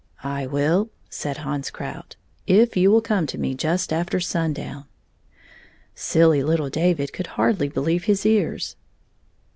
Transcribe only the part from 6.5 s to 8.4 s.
David could hardly believe his